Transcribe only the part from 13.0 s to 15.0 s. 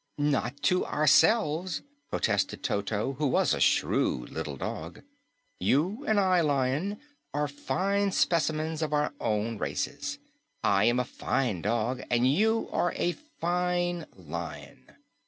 fine lion.